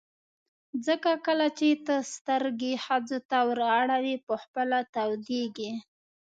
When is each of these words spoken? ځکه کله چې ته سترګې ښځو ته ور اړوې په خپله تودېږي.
ځکه 0.85 1.11
کله 1.25 1.47
چې 1.57 1.69
ته 1.85 1.95
سترګې 2.15 2.73
ښځو 2.85 3.17
ته 3.29 3.37
ور 3.47 3.59
اړوې 3.79 4.15
په 4.27 4.35
خپله 4.43 4.77
تودېږي. 4.93 5.71